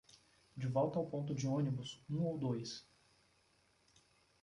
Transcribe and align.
De 0.57 0.67
volta 0.67 0.97
ao 0.97 1.05
ponto 1.05 1.31
de 1.35 1.45
ônibus 1.45 2.03
um 2.09 2.23
ou 2.25 2.35
dois 2.35 2.83